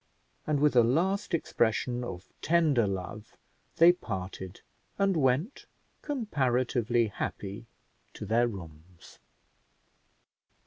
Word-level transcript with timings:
and 0.47 0.59
with 0.59 0.75
a 0.75 0.81
last 0.81 1.31
expression 1.31 2.03
of 2.03 2.25
tender 2.41 2.87
love 2.87 3.37
they 3.75 3.91
parted, 3.93 4.61
and 4.97 5.15
went 5.15 5.67
comparatively 6.01 7.05
happy 7.09 7.67
to 8.11 8.25
their 8.25 8.47
rooms. 8.47 9.19